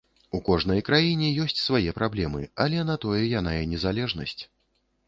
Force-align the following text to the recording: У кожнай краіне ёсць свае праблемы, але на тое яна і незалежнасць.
У 0.37 0.39
кожнай 0.47 0.81
краіне 0.87 1.29
ёсць 1.43 1.61
свае 1.67 1.83
праблемы, 1.99 2.41
але 2.67 2.87
на 2.89 2.99
тое 3.05 3.23
яна 3.39 3.57
і 3.63 3.73
незалежнасць. 3.77 4.41